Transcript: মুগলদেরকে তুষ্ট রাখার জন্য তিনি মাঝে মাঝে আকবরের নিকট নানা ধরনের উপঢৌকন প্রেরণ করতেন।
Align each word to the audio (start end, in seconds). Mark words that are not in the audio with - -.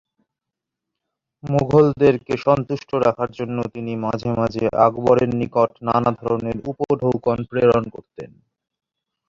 মুগলদেরকে 1.43 2.33
তুষ্ট 2.69 2.89
রাখার 3.05 3.29
জন্য 3.31 3.57
তিনি 3.73 3.93
মাঝে 4.05 4.29
মাঝে 4.39 4.63
আকবরের 4.85 5.31
নিকট 5.35 5.71
নানা 5.87 6.11
ধরনের 6.21 6.57
উপঢৌকন 6.71 7.37
প্রেরণ 7.49 7.83
করতেন। 7.89 8.31